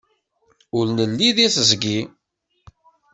Ur 0.77 0.85
nelli 0.97 1.29
deg 1.37 1.51
teẓgi. 1.55 1.99